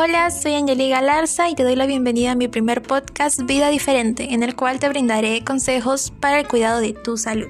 [0.00, 4.32] Hola, soy Angelica Larza y te doy la bienvenida a mi primer podcast Vida Diferente,
[4.32, 7.48] en el cual te brindaré consejos para el cuidado de tu salud.